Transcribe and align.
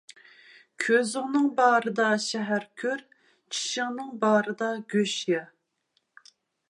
كۆزۈڭنىڭ 0.83 1.43
بارىدا 1.59 2.07
شەھەر 2.23 2.65
كۆر، 2.85 3.03
چىشىڭنىڭ 3.27 4.09
بارىدا 4.25 4.71
گۆش 4.95 5.15
يە. 5.35 5.45